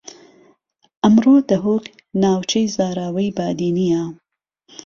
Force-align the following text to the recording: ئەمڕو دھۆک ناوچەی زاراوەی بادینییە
ئەمڕو 1.01 1.35
دھۆک 1.49 1.85
ناوچەی 2.21 2.65
زاراوەی 2.75 3.29
بادینییە 3.37 4.03